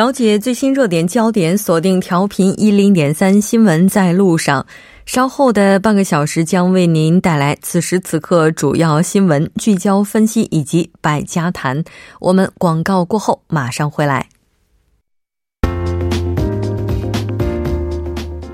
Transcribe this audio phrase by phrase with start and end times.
[0.00, 4.64] 了解最新热点焦点，锁定调频一零点三新闻在路上。
[5.04, 11.84] 稍后的半个小时将为您带来此时此刻主要新闻聚焦分析以及百家谈。
[12.18, 14.26] 我们广告过后马上回来。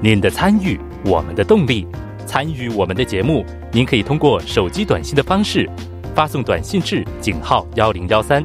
[0.03, 1.87] 您的参与，我们的动力。
[2.27, 5.71] 参与我们的节目，您可以通过手机短信的方式
[6.13, 8.45] 发送短信至井号幺零幺三。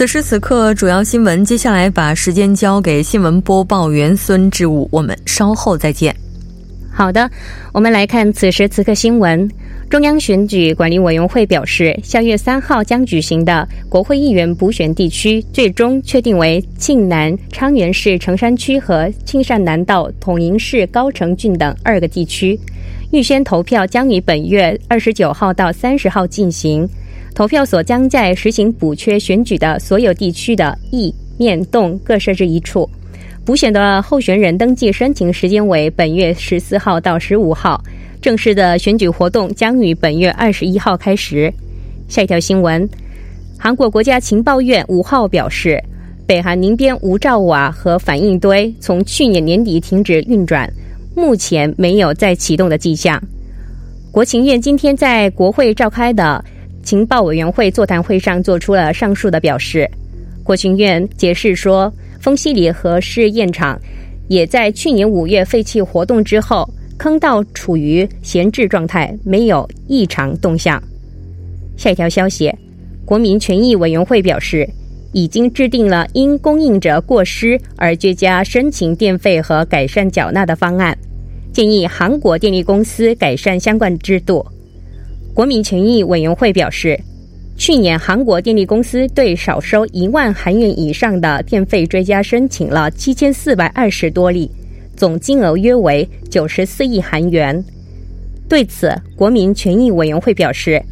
[0.00, 1.44] 此时此刻，主要新闻。
[1.44, 6.16] 接下来把时间交给新闻播报员孙志武，我们稍后再见。
[6.90, 7.30] 好的，
[7.70, 9.46] 我们来看此时此刻新闻。
[9.90, 22.58] 中央选举管理委员会表示，下月三号将举行的国会议员补选地区，最终确定为庆南昌原市城山区和庆善南道统营市高城郡等二个地区。
[23.12, 26.88] 预先投票将于本月二十九号到三十号进行。
[27.34, 32.88] 投票所将在实行补缺选举的所有地区的义、面、洞各设置一处。
[33.44, 37.82] 补选的候选人登记申请时间为本月十四号到十五号。
[38.20, 41.50] 正式的选举活动将于本月二十一号开始。
[42.06, 42.86] 下一条新闻：
[43.58, 45.82] 韩国国家情报院五号表示，
[46.26, 50.70] 北韩宁边无兆瓦和反应堆从去年年底停止运转，
[51.16, 53.18] 目前没有再启动的迹象。
[54.12, 56.44] 国情院今天在国会召开的。
[56.82, 59.88] 情报委员会座谈会上做出了上述的表示。
[60.42, 63.78] 国情院解释说，丰西里核试验场
[64.28, 70.82] 也在去年五月废弃活动之后，坑道处于闲置状态，没有异常动向。
[71.76, 72.52] 下一条消息，
[73.04, 74.68] 国民权益委员会表示，
[75.12, 80.96] 已经制定了因供应者过失而追加申请电费和改善缴纳的方案，
[81.52, 84.44] 建议韩国电力公司改善相关制度。
[85.32, 86.98] 国民权益委员会表示，
[87.56, 94.50] 去年韩国电力公司对少收一万韩元以上的电费追加申请了七千四百二十多例，
[94.96, 97.62] 总金额约为九十四亿韩元。
[98.48, 100.82] 对此，国民权益委员会表示，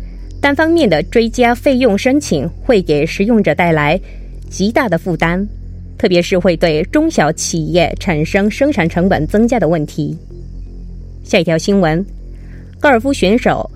[0.40, 4.00] 单方面的追加费用申请会给使用者带来
[4.48, 5.44] 极大的负担，
[5.98, 10.16] 特别是会对中小企业产生生产成本增加的问题。
[11.24, 12.02] 下一条新闻，
[12.78, 13.68] 高尔夫选手。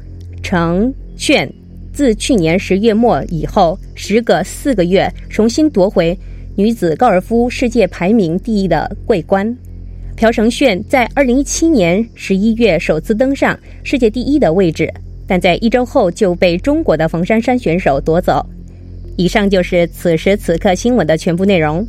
[0.42, 1.50] 程炫
[1.92, 6.16] 自去年十月末以后，时隔四个月重新夺回
[6.56, 9.56] 女子高尔夫世界排名第一的桂冠。
[10.16, 14.92] 朴成炫在二零一七年十一月首次登上世界第一的位置，
[15.26, 18.44] 但在一周后就被中国的冯珊珊选手夺走。
[19.16, 21.86] 以上就是此时此刻新闻的全部内容。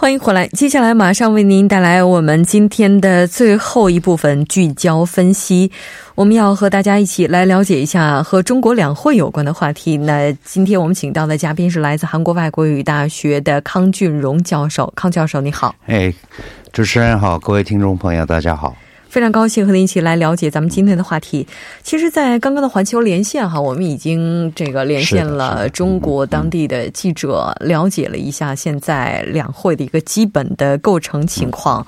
[0.00, 5.72] 欢迎回来，接下来马上为您带来我们今天的最后一部分聚焦分析。
[6.14, 9.96] 我们要和大家一起来了解一下和中国两会有关的话题。
[9.96, 14.90] 那今天我们请到的嘉宾是来自韩国外国语大学的康俊荣教授。
[14.94, 15.74] 康教授，你好。
[15.88, 16.14] 哎，
[16.72, 18.76] 主持人好，各位听众朋友，大家好。
[19.08, 21.46] 非常高兴和您一起来了解咱们今天的话题。
[21.82, 31.86] 其实，在刚刚的环球连线哈，我们已经这个连线了中国当地的记者，了解了一下现在两会的一个基本的构成情况。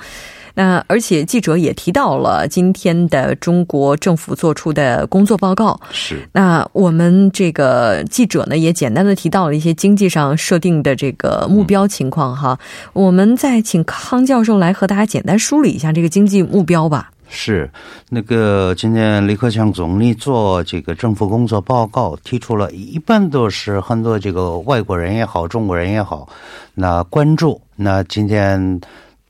[0.54, 5.80] 那而且记者也提到了今天的中国政府做出的工作报告。
[5.92, 6.28] 是。
[6.32, 12.58] 那我们这个记者呢，也简单的提到了一些经济上设定的这个目标情况哈。
[12.92, 17.10] 我们再请康教授来和大家简单梳理一下这个经济目标吧。
[17.28, 17.70] 是，
[18.08, 26.28] 那个今天李克强总理做这个政府工作报告，提出了一般都是很多这个外国人也好，中国人也好，
[26.74, 28.80] 那关注那今天。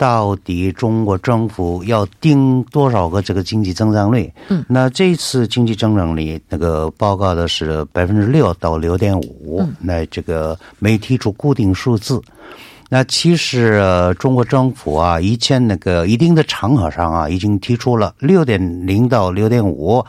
[0.00, 4.32] 到底中国政府要定多少个这个经济增长率？
[4.48, 12.18] 嗯，那这次经济增长率那个报告的是百分之六到六点五，那这个没提出固定数字。
[12.88, 13.84] 那其实
[14.18, 20.02] 中国政府啊，以前那个一定的场合上啊，已经提出了六点零到六点五。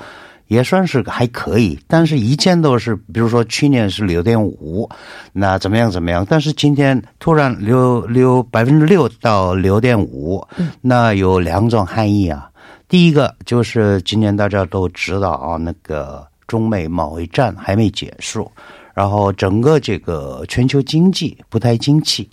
[0.51, 4.89] 也算是还可以，但是一见都是，比如说去年是六点五，
[5.31, 6.27] 那怎么样怎么样？
[6.29, 10.45] 但是今天突然六六百分之六到六点五，
[10.81, 12.51] 那有两种含义啊。
[12.89, 18.51] 第一个就是今年大家都知道啊，那个中美贸易战还没结束，
[18.93, 22.29] 然后整个这个全球经济不太景气，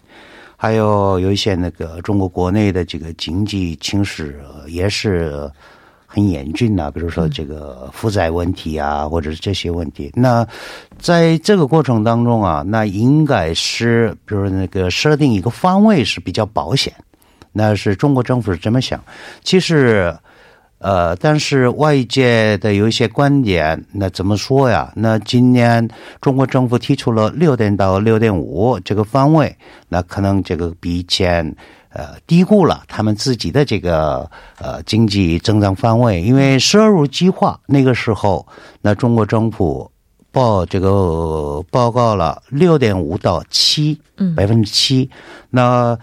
[0.56, 5.48] 还有有一些那个中国国内的这个经济情势也是。
[6.10, 10.10] 很严峻呐，比如说这个负债问题啊，或者是这些问题。
[10.14, 10.44] 那
[10.98, 16.90] 在这个过程当中啊，那应该是比如那个设定一个方位是比较保险。
[17.52, 18.98] 那是中国政府是这么想。
[19.44, 20.16] 其实，
[20.78, 24.90] 呃，但是外界的有一些观点，那怎么说呀？
[24.96, 25.86] 那今年
[26.22, 29.54] 中国政府提出了六点到六点五这个方位，
[29.90, 31.54] 那可能这个比以前。
[31.90, 38.46] 呃，低估了他们自己的这个呃经济增长范围，因为“十二五”计划那个时候，
[38.82, 39.90] 那中国政府
[40.30, 43.98] 报这个报告了六点五到七，
[44.36, 45.08] 百分之七。
[45.48, 45.98] 那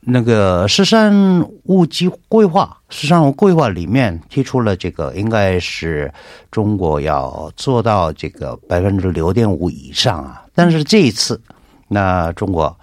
[0.00, 6.10] 那个“十三五”计规划，“十三五”规划里面提出了这个，应该是
[6.52, 10.44] 中国要做到这个百分之六点五以上啊。
[10.54, 11.38] 但是这一次，
[11.88, 12.74] 那中国。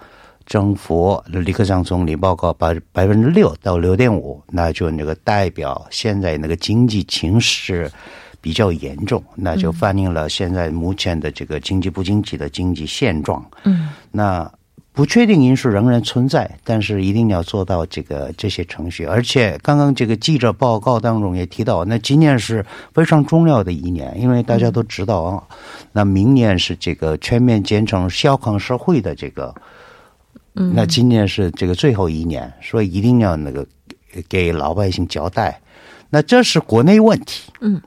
[0.46, 7.90] 政府李克强总理报告百百分之六到六点五，那就那个代表现在那个经济情势
[8.40, 13.44] 比较严重，那就反映了现在目前的这个经济不景气的经济现状。
[13.64, 14.48] 嗯，那
[14.92, 19.04] 不确定因素仍然存在，但是一定要做到这个这些程序。
[19.04, 22.64] 而且刚刚这个记者报告当中也提到，那今年是
[22.94, 25.42] 非常重要的一年，因为大家都知道啊，
[25.90, 29.52] 那明年是这个全面建成小康社会的这个。
[30.72, 33.66] 那今年是这个最后一年，所以一定要那个
[34.28, 35.60] 给老百姓交代。
[36.08, 37.52] 那这是国内问题。
[37.60, 37.78] 嗯，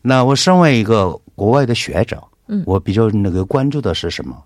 [0.00, 4.36] 那我身为一个国外的学者，嗯，我比较那个关注的是什么？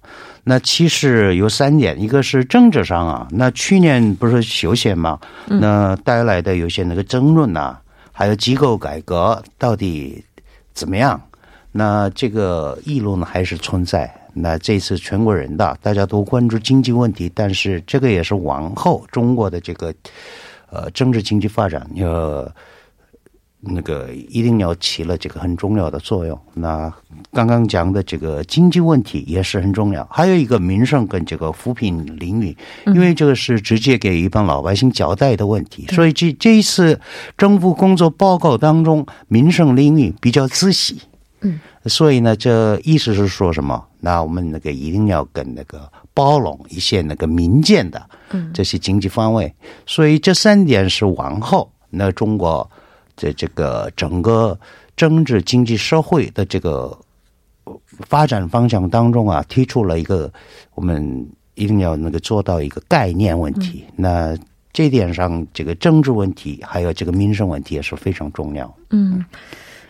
[0.43, 7.76] 那其实有三点，一个是政治上啊，那去年不是休闲嘛，那带来的有些那个争论呐，
[8.12, 10.25] 还有机构改革到底
[10.73, 11.20] 怎么样？
[11.73, 14.11] 那这个议论呢还是存在。
[14.38, 19.94] 那这次全国人大大家都关注经济问题，但是这个也是往后中国的这个
[20.71, 22.47] 呃政治经济发展要
[23.61, 26.38] 那个一定要起了这个很重要的作用。
[26.55, 26.93] 那
[27.33, 32.56] 刚刚讲的这个经济问题也是很重要，还有一个民生跟这个扶贫领域，
[32.87, 37.00] 因为这个是直接给一般老百姓交代的问题，所以这这一次
[37.37, 41.00] 政府工作报告当中民生领域比较仔细。
[41.41, 41.61] 嗯。
[41.87, 43.85] 所以呢，这意思是说什么？
[44.00, 48.05] 那我们那个一定要跟那个包容一些那个民间的
[48.53, 49.53] 这些经济方位。
[49.87, 52.69] 所以这三点是往后那中国
[53.17, 54.59] 在这个整个
[54.97, 56.97] 政治、经济、社会的这个
[58.00, 60.33] 发展方向当中啊，提出了一个
[60.75, 63.85] 我们一定要那个做到一个概念问题。
[63.97, 64.37] 那
[64.73, 68.73] 这点上，这个政治问题还有这个民生问题也是非常重要。
[68.91, 69.25] 嗯。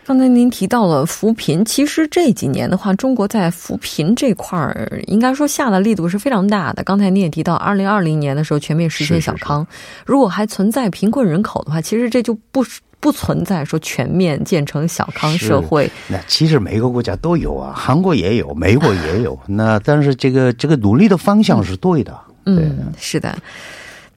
[0.07, 6.81] 刚才您提到了扶贫，其实这几年的话，中国在扶贫这块儿应该说下的力度是非常大的。
[6.81, 9.67] 刚才您也提到，二零二零年的时候全面实现小康，
[10.05, 12.63] 如果还存在贫困人口的话，其实这就不
[13.01, 15.91] 不存在说全面建成小康社会。
[16.07, 19.37] 那其实每个国家都有啊，韩国也有，美国也有。
[19.45, 22.17] 那但是这个这个努力的方向是对的。
[22.45, 23.37] 嗯，是的。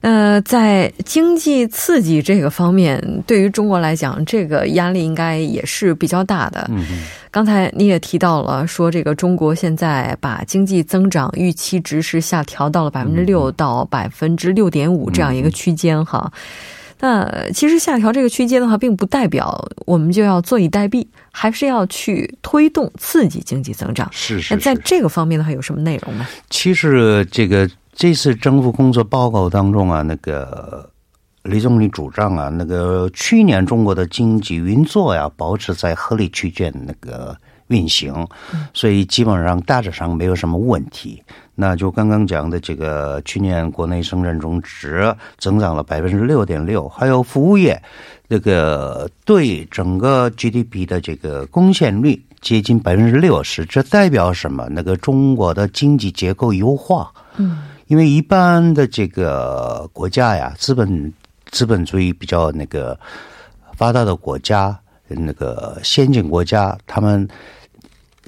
[0.01, 6.67] 呃，在经济刺激这个方面，对于中国来讲，这个压力应该也是比较大的。
[6.73, 6.83] 嗯
[7.29, 16.29] 刚才你也提到了，说这个中国现在把经济增长预期值是下调到了百分之六到百分之六点五这样一个区间哈。
[16.99, 24.09] 那其实下调这个区间的话，并不代表我们就要坐以待毙，还是要去推动刺激经济增长。
[24.11, 24.53] 是是。
[24.53, 26.27] 那在这个方面的话，有什么内容呢？
[26.49, 27.69] 其实这个。
[27.93, 30.89] 这次政府工作报告当中啊，那个
[31.43, 37.35] 李总理主张啊，那个去年中国的经济运作呀，保持在合理区间那个
[37.67, 38.27] 运行，
[38.73, 41.21] 所以基本上大致上没有什么问题。
[41.53, 47.79] 那就刚刚讲的这个，去年国内生产总值增长了百分之六点六，还有服务业
[48.27, 54.67] 这个对整个 GDP 的这个贡献率接近百分之六十，这代表什么？
[54.69, 57.63] 那个中国的经济结构优化，嗯。
[57.91, 61.13] 因为一般的这个国家呀，资本
[61.49, 62.97] 资本主义比较那个
[63.75, 64.79] 发达的国家，
[65.09, 67.27] 那个先进国家，他们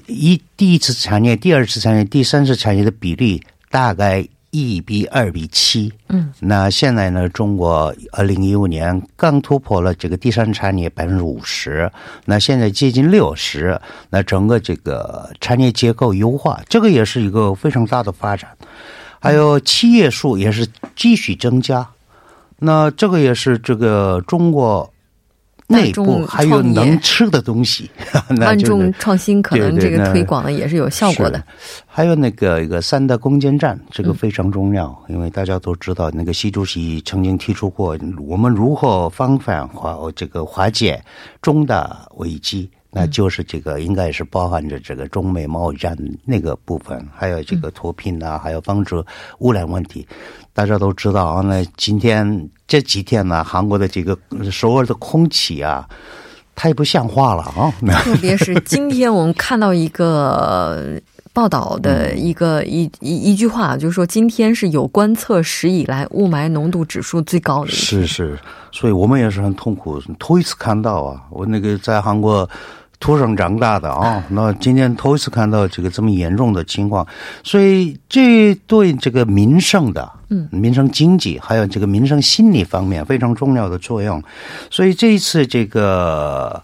[0.04, 5.90] 一第一次产业、第二次产业、第三次产业的比例大概一比二比七。
[6.10, 11.90] 嗯，那现在呢，中国二零一五年刚突破了这个第三产业百分之五十，
[12.26, 13.80] 那现在接近六十，
[14.10, 18.50] 那整个这个产业结构优化，这个也是一个非常大的发展。
[19.24, 21.88] 还有企业数也是继续增加，
[22.58, 24.90] 那这个也是这个中国。
[25.66, 27.90] 内部还有能吃的东西，
[28.38, 31.42] 万众创新可能这个推广呢也是有效果的。
[31.86, 37.96] 还有那个一个三大攻坚战，这个非常重要，因为大家都知道，那个习主席曾经提出过，
[38.28, 41.02] 我们如何防范化这个化解
[41.40, 42.68] 中大危机。
[42.94, 49.04] 那就是这个，应该是包含着这个中美贸易战那个部分，还有这个脱贫啊，还有防止
[49.40, 50.06] 污染问题。
[50.52, 54.16] 大家都知道啊，那今天这几天呢，韩国的这个
[54.50, 55.88] 首尔的空气啊，
[56.54, 57.74] 太不像话了啊！
[58.04, 61.00] 特 别是今天我们看到一个。
[61.34, 67.80] 报道的一个一一一句话，就是说今天是有观测史以来雾霾浓度指数最高的一天。
[67.80, 68.38] 是是，
[68.70, 71.20] 所以我们也是很痛苦，头一次看到啊！
[71.30, 72.48] 我那个在韩国
[73.04, 77.06] 土生长大的啊，那今天头一次看到这个这么严重的情况，
[77.42, 84.22] 所以这对这个民生的，嗯，民生经济还有这个民生心理方面非常重要的作用。
[84.70, 86.62] 所以这一次这个。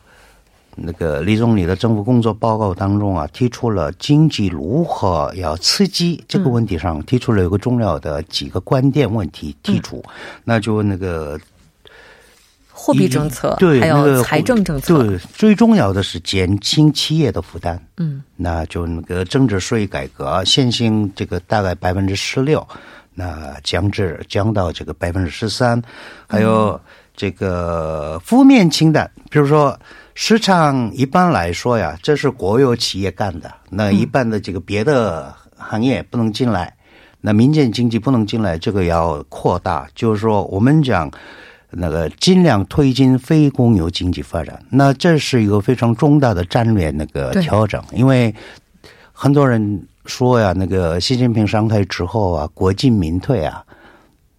[0.83, 10.03] 那个李总理的政府工作报告当中啊，提出了经济如何要刺激这个问题上，提出了一个重要的几个关键问题提出，
[10.45, 11.39] 那就那个
[12.83, 17.79] 货币政策，对，还有财政政策，对，最重要的是减轻企业的负担。
[17.99, 22.67] 嗯，那就那个增值税改革，现行这个大概百分之十六，
[23.13, 25.83] 那降至降到这个百分之十三，
[26.27, 26.81] 还有
[27.15, 29.79] 这个负面清单，比如说。
[30.13, 36.75] 市场一般来说呀，这是国有企业干的，那一般的这个别的行业不能进来，
[37.23, 39.89] 那民间经济不能进来，这个要扩大。
[39.95, 41.11] 就是说，我们讲
[41.73, 47.83] 那个尽量推进非公有经济发展，那这是一个非常重大的战略那个调整。
[47.93, 48.35] 因为
[49.13, 53.65] 很多人说呀，那个习近平上台之后啊，国进民退啊。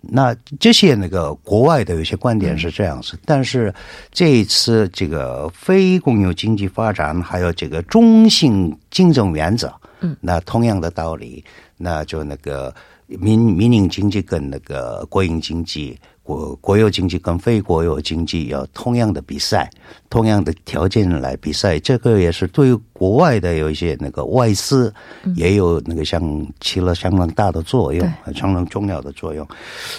[0.01, 3.73] 那这些那个国外的有些观点是这样子，但是
[4.11, 11.43] 这一次这个非公有经济发展还有这个中性竞争原则，嗯，那同样的道理，
[11.77, 12.73] 那就那个
[13.07, 15.97] 民民营经济跟那个国营经济。
[16.23, 19.69] 国国有经济跟非国有经济要同样的比赛，
[20.09, 24.93] 同样的条件来比赛，这个也是对国外的有一些那个外资
[25.35, 29.45] 也有那个相起了相当大的作用，相当重要的作用。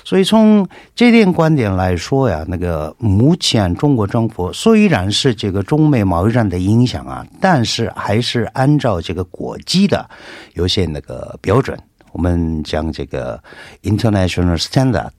[0.04, 10.08] 所以从这点观点来说呀，那个目前中国政府虽然是这个中美贸易战的影响啊，但是还是按照这个国际的
[10.54, 11.76] 有些那个标准。
[12.12, 13.42] 我们将这个
[13.82, 15.10] international standard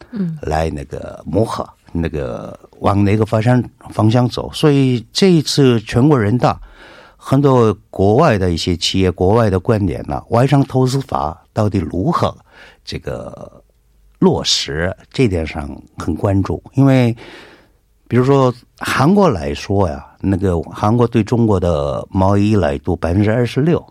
[0.42, 4.50] 来那个磨合，那个往哪个方向方向走。
[4.54, 6.60] 所以这一次全国人大
[7.18, 12.36] 很多国外的一些企业、国外的观点呢，外商投资法到底如何
[12.84, 13.64] 这个
[14.20, 16.62] 落实，这点上很关注。
[16.74, 17.16] 因为
[18.08, 23.84] 比如说韩国来说呀，那个韩国对中国的贸易依赖度百分之二十六，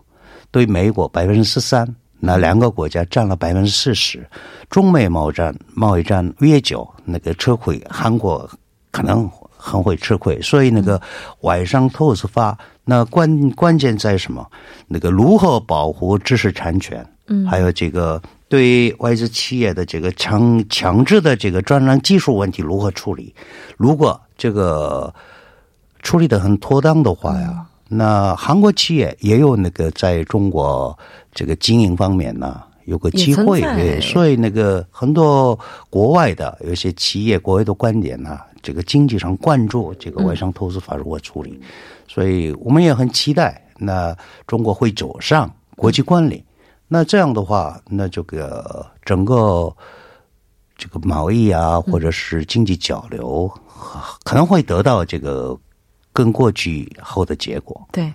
[0.51, 1.87] 对美国百分之十三。
[2.25, 4.25] 那两个国家占了百分之四十，
[4.69, 8.49] 中美贸易战贸易战越久，那个吃亏，韩国
[8.91, 10.41] 可能很会吃亏。
[10.41, 11.01] 所以那个
[11.41, 14.49] 外商投资法，那关关键在什么？
[14.87, 17.05] 那个如何保护知识产权？
[17.27, 23.35] 嗯，还有这个对外资企业的这个强强制的这个专栏技术问题如何处理？
[23.75, 25.13] 如果这个
[26.01, 27.65] 处理的很妥当的话呀。
[27.89, 30.97] 那韩国企业也有那个在中国
[31.31, 35.57] 这个经营方面呢，有个机会，对所以那个很多
[35.89, 41.59] 国外的有些企业，国外的观点呢，这个经济上关注这个外商投资法如何处理，
[42.07, 44.15] 所以我们也很期待，那
[44.47, 46.43] 中国会走上国际管理，
[46.87, 49.71] 那这样的话，那这个整个
[50.77, 53.51] 这个贸易啊，或者是经济交流，
[54.23, 55.55] 可能会得到这个。
[56.13, 58.13] 跟过去后的结果，对，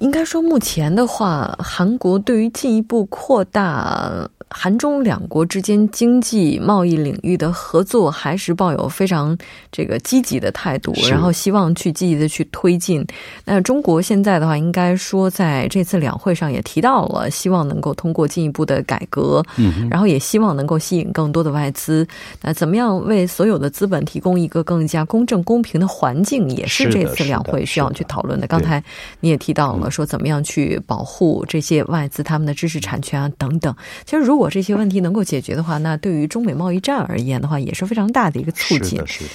[0.00, 4.28] 应该说目前的话，韩国对于进一步扩大。
[4.54, 9.36] 韩中两国之间经济贸易领域的合作还是抱有非常
[9.70, 13.04] 这个积极的态度，然后希望去积极的去推进。
[13.44, 22.06] 那中国现在的话，应该说在这次两会上也提到了，希望能够通过进一步的改革，嗯，然后也希望能够吸引更多的外资。
[22.42, 28.46] 那怎么样为所有的资本提供一个更加公正公平的环境，也是这次两会需要去讨论的。
[28.46, 28.82] 刚才
[29.20, 33.74] 你也提到了，说怎么样去保护这些外资他们的知识产权啊等等。
[34.04, 38.90] 其实如果这些问题能够解决的话，那对于中美贸易战而言的话，也是非常大的一个促进。
[38.90, 39.30] 是的，是的。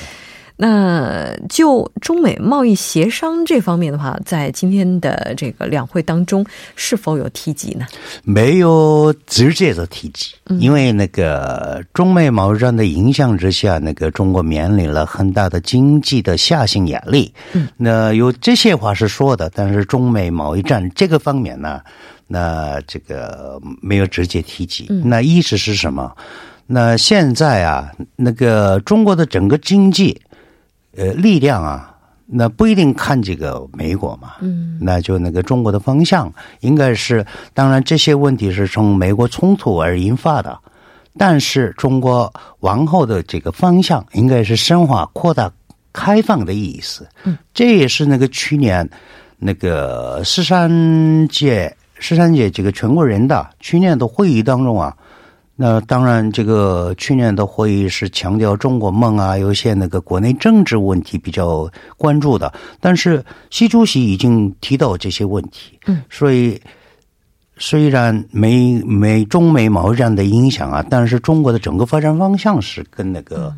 [0.60, 6.44] 那就中美贸易协商这方面的话，在今天的这个两会当中，
[6.76, 7.86] 是否有提及呢？
[8.24, 17.32] 没有直接的提及，因为那个中美贸易战的影响之下，那个中国面临了很大的经济的下行压力。
[17.54, 21.82] 嗯，那有这些话是说的，但是中美贸易战这个方面呢，
[22.28, 24.88] 那这个没有直接提及。
[25.04, 26.16] 那意思是什么？
[26.66, 30.22] 那现在啊，那个中国的整个经济。
[30.96, 40.58] 呃，力量啊，那不一定看这个美国嘛，嗯，那就那个中国的方向应该是，当然这些问题是从美国冲突而引发的，
[41.16, 45.52] 但是中国往后的这个方向应该是深化、扩大、
[45.94, 48.90] 开放的意思，嗯，这也是那个去年
[49.38, 54.96] 那个十三届十三届这个全国人大去年的会议当中啊。
[55.60, 62.54] 那当然，这个去年的会议是强调中国梦啊，有些那个国内政治问题比较关注的。
[62.80, 66.62] 但是习主席已经提到这些问题，嗯，所以
[67.58, 73.52] 虽然美美中美贸易战的影响啊，但是中国的整个发展方向是跟那个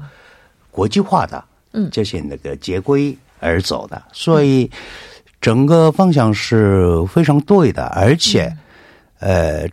[0.71, 1.43] 国际化的，
[1.73, 4.71] 嗯，这些那个接轨而走的，所以
[5.41, 8.55] 整个方向是非常对的，而且，
[9.19, 9.67] 呃。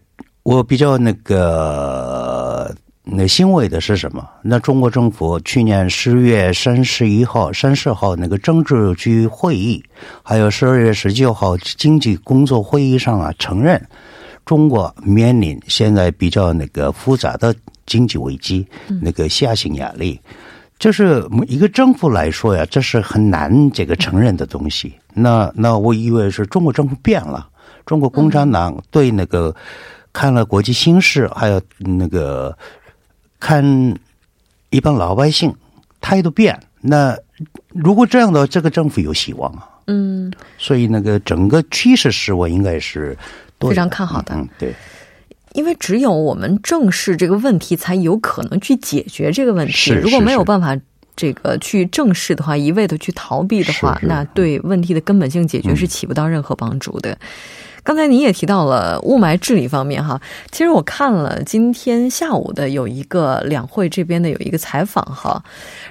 [0.47, 4.25] 我比较那个那欣慰的是什么？
[4.43, 9.83] 那中国政府去年十月三十一号、三十号那个政治局会议，
[10.23, 13.85] 还有十二月十九号经济工作会议上啊，承认
[14.45, 17.53] 中国面临现在比较那个复杂的
[17.85, 18.65] 经济危机，
[19.03, 20.21] 那个下行压力，
[20.79, 24.95] 就是一个政府来说呀，这是很难这个承认的东西。
[25.17, 27.49] 那那我以为是中国政府变了，
[27.85, 29.55] 中国共产党对那个。
[30.19, 32.57] 看了国际形势，还有那个
[33.39, 33.63] 看
[34.71, 35.55] 一般老百姓
[36.01, 37.15] 态度变，那
[37.69, 39.69] 如果这样的这个政府有希望啊。
[39.89, 43.15] 嗯，所以那个整个趋势是我应该是
[43.61, 44.35] 非常看好的。
[44.35, 44.75] 嗯，对，
[45.53, 49.93] 因为只有我们正视这个问题，才有可能去解决这个问题。
[49.93, 50.75] 如果没有办法
[51.17, 57.19] 这个去正视的话，一味的去逃避的话，那对问题的根本性解决是起不到任何帮助的。
[57.87, 60.21] 刚才你也提到了雾霾治理方面哈，
[60.51, 65.41] 其实我看了今天下午的有一个两会这边的有一个采访哈，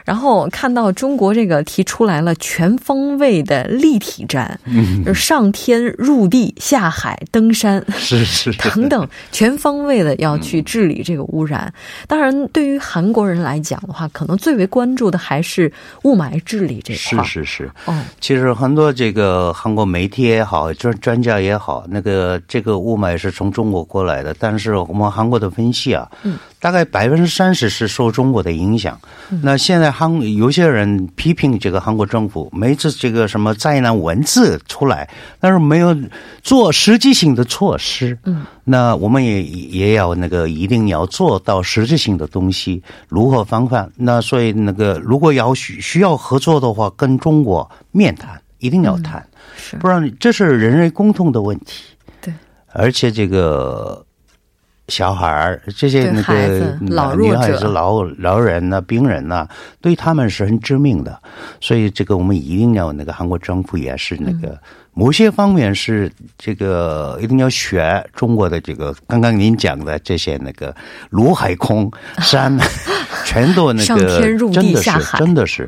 [0.03, 11.73] 然后看到中国这个提出来了全方位的立体战，嗯，上天入地下海登山 是是等等全方位的要去治理这个污染。
[12.09, 15.71] 当然，对于韩国人来讲的话，可能最为关注的还是
[16.03, 17.23] 雾霾治理这块。
[17.23, 21.84] 是是是，哦，其实很多这个韩国媒体也好，专专家也好。
[21.89, 28.99] 那个这个雾霾是从中国过来的，但是我们韩国的分析啊，嗯，大概百分之三十是受中国的影响。
[29.41, 35.95] 那现在韩有些人批评这个韩国政府，每次这个什么灾难文字出来，但是没有
[36.41, 38.17] 做实际性的措施。
[38.25, 43.89] 嗯，那我们也也要那个一定要做到实质性的东西，如何防范？
[43.95, 49.25] 那所以那个如果要需需要合作的话，跟中国面谈，一定要谈。
[49.79, 51.83] 不然，这是人类共同的问题。
[52.21, 52.33] 对，
[52.73, 54.05] 而且这个
[54.87, 59.47] 小孩儿，这些那个老女孩子、老老人呐、病人呐，
[59.81, 61.19] 对他们是很致命的。
[61.61, 64.59] 所以，这个我们一定要那个韩国政府也是那个
[64.93, 70.75] 某些方面是这个一定要学中国的这个刚刚您讲的这些那个
[71.09, 72.55] 陆海空山，
[73.25, 75.67] 全都那个上天入地下海，真的是，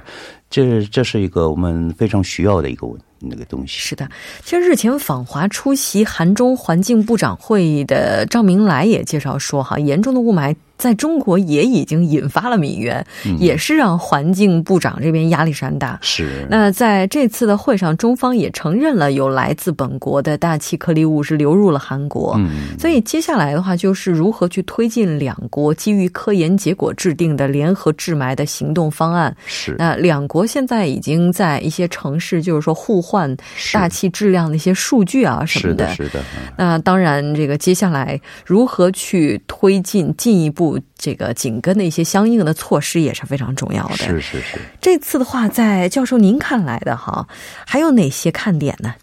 [0.49, 3.16] 这这是一个我们非常需要的一个问题。
[3.19, 4.07] 那个东西是的，
[4.43, 10.55] 其实日前访华出席韩中环境部长会议的赵明来也介绍说，哈，严重的雾霾。
[10.77, 13.03] 在中国也已经引发了民怨，
[13.39, 15.97] 也是让环境部长这边压力山大。
[16.03, 16.45] 是。
[16.51, 22.35] 那在这次的会上，中方也承认了有来自本国的大气颗粒物是流入了韩国。
[22.37, 22.77] 嗯。
[22.77, 29.35] 所以接下来的话，就是如何去推进两国基于科研结果制定的联合治霾的行动方案。
[29.47, 29.75] 是。
[29.79, 33.35] 那两国现在已经在一些城市，就是说互换
[33.73, 35.87] 大气质量的一些数据啊什么的。
[35.95, 36.09] 是的。
[36.09, 36.23] 是的。
[36.57, 40.79] 那当然，这个接下来如何去推进进一步？
[40.99, 43.97] 这个紧跟的一些相应的措施也是非常重要的。
[43.97, 44.57] 是是是。
[44.81, 47.27] 这次的话，在教授您看来的哈，
[47.67, 48.95] 还有哪些看点呢？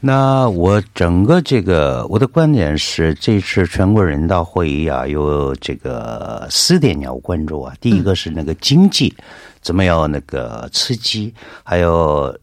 [0.00, 7.72] 那我整个这个我的观点是，这次全国人大会议啊，有这个四点要关注啊。
[7.80, 9.14] 第一个是那个经济
[9.62, 12.36] 怎么样那个刺激，还有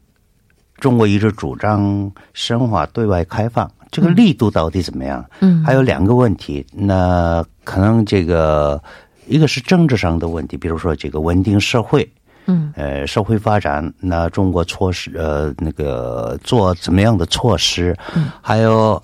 [0.83, 5.23] 中国一直主张深化对外开放，这个力度到底怎么样？
[5.39, 8.83] 嗯，还有两个问题，那可能这个
[9.25, 12.05] 一个是政治上的问题，比如说这个稳定社会，
[12.47, 17.95] 嗯，呃，社会发展，那中国措施呃那个做怎么样的措施？
[18.13, 19.01] 嗯，还有。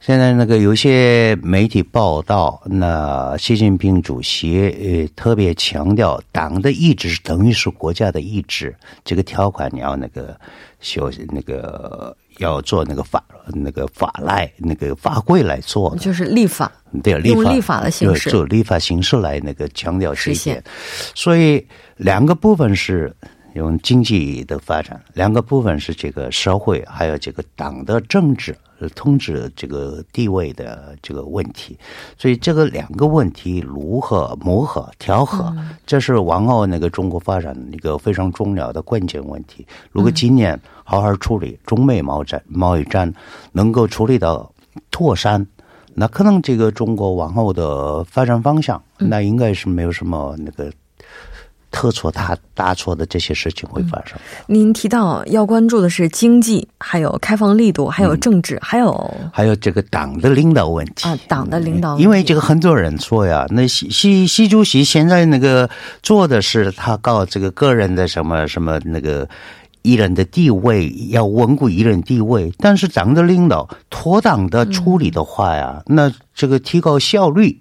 [0.00, 10.38] 现在那个有些媒体报道，那习近平主席呃特别强调，党的意志等于是国家的意志，这个条款你要那个
[10.80, 16.70] 修那个要做那个法那个法来那个法规来做，就是立法，
[17.02, 20.64] 对立法用立法的形式做立法形式来那个强调这一实现点，
[21.14, 23.14] 所以两个部分是。
[23.58, 31.76] 用经济的发展，两个部分是这个社会，还有这个党的政治、呃统治这个地位的这个问题，
[32.16, 39.66] 所以这个两个问题如何磨合、调和，这是往后那个中国发展一个非常重要的关键问题。
[39.90, 43.12] 如果今年好好处理中美贸战、贸易战，
[43.52, 44.50] 能够处理到
[44.90, 45.46] 妥善。
[46.00, 50.70] 那可能这个中国往后的发展方向，那应该是没有什么那个
[51.70, 54.18] 特错大大错的这些事情会发生。
[54.46, 61.08] 您提到要关注的是经济，还有开放力度，还有政治，还有还有这个党的领导问题。
[61.08, 65.68] 啊，党的领导问题，因为这个很多人说呀，那习习习主席现在那个
[66.02, 69.28] 做的是他搞这个个人的什么什么那个
[69.82, 77.58] 艺人的地位，要稳固艺人地位，但是党的领导妥当的处理的话呀，那这个提高效率，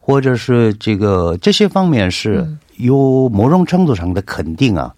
[0.00, 4.94] 或者是这个这些方面是有某种程度上的肯定啊，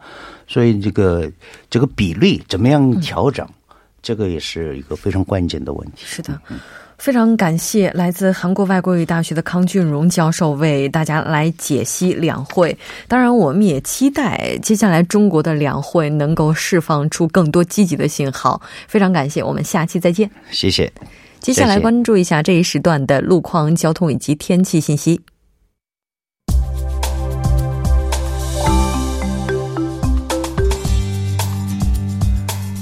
[0.46, 1.30] 所以这个
[1.70, 3.46] 这个比例怎么样调整，
[4.02, 6.04] 这个也是一个非常关键的问题。
[6.04, 6.40] 是的。
[6.98, 12.76] 非常感谢来自韩国外国语大学的康俊荣教授为大家来解析两会。
[13.06, 18.60] 当然，我们也期待接下来中国的两会能够释放出更多积极的信号。
[18.88, 20.28] 非常感谢，我们下期再见。
[20.50, 20.92] 谢谢。
[21.38, 25.20] 接下来关注一下这一时段的路况、交通以及天气信息。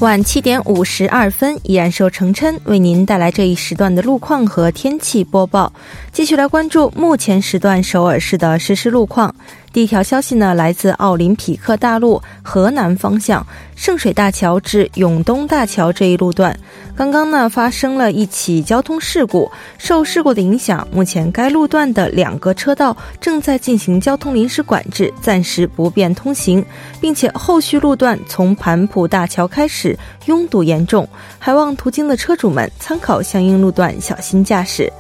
[0.01, 5.73] 晚七点五十二分，依然受程琛为您带来这一时段的路况和天气播报。
[6.13, 9.35] 继续来关注目前时段首尔市的实时路况。
[9.77, 16.59] 第一条消息呢，来自奥林匹克大路河南方向圣水大桥至永东大桥这一路段，
[16.97, 19.53] 刚刚呢发生了一起交通事故。
[19.77, 26.65] 受事故的影响，目前该路段的两个车道正在进行交通临时管制，暂时不便通行，
[26.99, 31.07] 并且后续路段从盘浦大桥开始拥堵严重，
[31.39, 34.91] 还望途经的车主们参考相应路段，小心驾驶。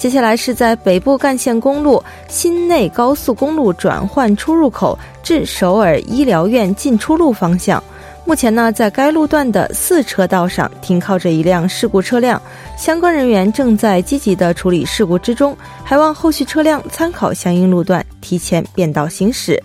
[0.00, 7.84] 接下来是在北部干线公路新内高速公路转换出入口至首尔医疗院进出路方向。
[8.24, 12.40] 目前呢，在该路段的四车道上停靠着一辆事故车辆，
[12.78, 19.62] 相关人员正在积极的处理事故之中，还望后续车辆参考相应路段，提前变道行驶。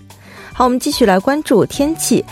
[0.52, 2.22] 好，我们继续来关注天气。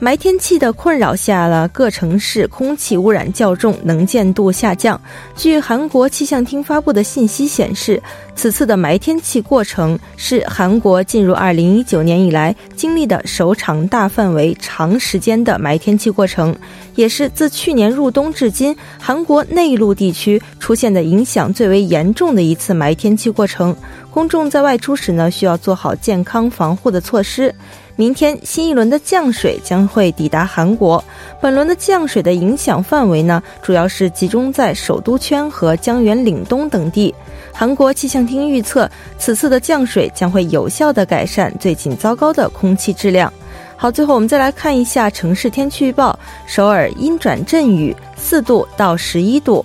[0.00, 5.00] 霾天气的困扰下了，各城市空气污染较重，能见度下降。
[5.36, 8.02] 据韩国气象厅发布的信息显示，
[8.34, 16.54] 此次的霾天气过程是韩国进入2019年以来经历的首场大范围、长时间的霾天气过程，
[16.96, 23.74] 也是自去年入冬至今韩国内陆地区出现的影响最为严重的一次霾天气过程。
[24.10, 27.54] 公众在外出时呢，需要做好健康防护的措施。
[27.96, 31.02] 明天新一轮的降水将会抵达韩国。
[31.40, 37.14] 本轮的降水的影响范围呢，主要是集中在首都圈和江原岭东等地。
[37.52, 43.32] 韩国气象厅预测，此次的降水将会有效的改善最近糟糕的空气质量。
[43.76, 49.64] 好，最后我们再来看一下城市天气预报：首尔阴转阵雨，四度到十一度。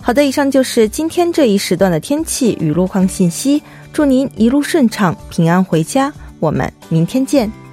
[0.00, 3.60] 好的，以上就是今天这一时段的天气与路况信息。
[3.92, 6.12] 祝您一路顺畅，平安回家。
[6.40, 7.67] 我们明天见。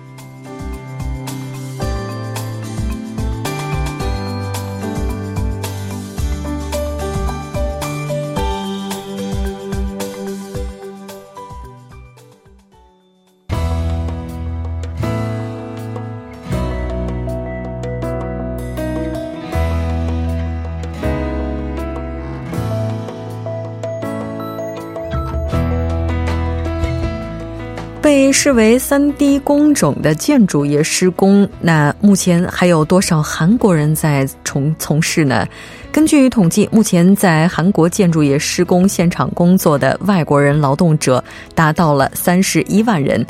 [28.45, 35.47] 视为三 D 工种的建筑业施工，那目前还有多少韩国人在从从事呢？
[35.91, 41.23] 根据统计，目前在韩国建筑业施工现场工作的外国人劳动者
[41.55, 43.25] 达到了三十一万人。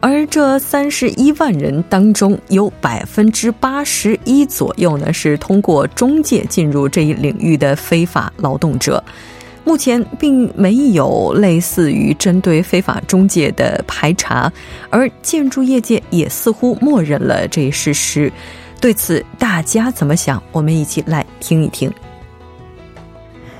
[0.00, 9.04] 而这三十一万人当中，有百分之八十一左右呢是通过中介进入这一领域的非法劳动者。
[9.64, 14.52] 目前并没有类似于针对非法中介的排查，
[14.90, 18.30] 而建筑业界也似乎默认了这一事实。
[18.80, 20.42] 对此，大家怎么想？
[20.52, 21.90] 我们一起来听一听。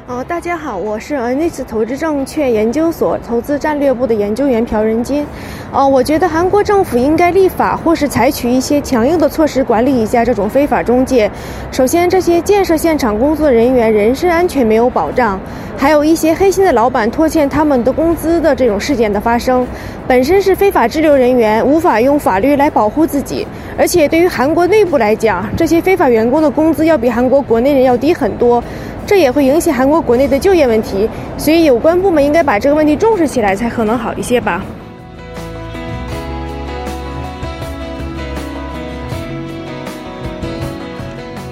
[0.06, 5.26] 哦，大家好，我是 n i s 投资证券研究所投资战略部的研究员朴仁金。
[5.72, 11.30] 哦，我觉得韩国政府应该立法或是采取一些强硬的措施管理一下这种非法中介。
[11.72, 15.40] 首先，这些建设现场工作人员人身安全没有保障，
[15.74, 19.66] 还有一些黑心的老板拖欠他们的工资的这种事件的发生。
[20.06, 23.46] 本身是非法滞留人员，无法用法律来保护自己，
[23.78, 28.62] 而且对于韩国内部来讲，这些非法员工的工资要比韩国国内人要低很多。
[29.06, 34.64] 这也会影响韩国国内的就业问题，所以有关部门应该把这个问题重视起来，才可能好一些吧。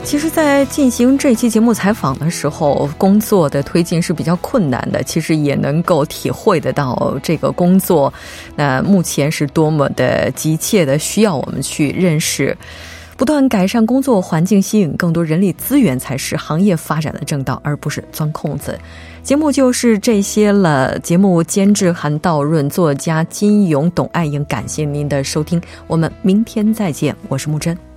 [0.05, 5.03] 其实，在进行这期节目采访的时候，工作的推进是比较困难的。
[5.03, 8.13] 其实也能够体会得到这个工作，
[8.55, 12.55] 那目前是多么的急切的需要我们去认识。
[13.17, 18.79] 不断改善工作环境，吸引更多人力资源，才是行业发展的正道，而不是钻空子。
[19.23, 20.99] 节目就是这些了。
[20.99, 27.15] 节目监制韩道润，作家金勇、董爱英，感谢您的收听，我们明天再见。
[27.29, 27.92] 我是木真。